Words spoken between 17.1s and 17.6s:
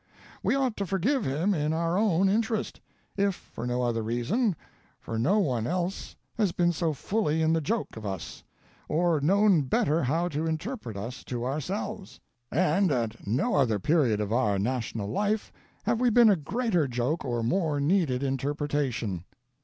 or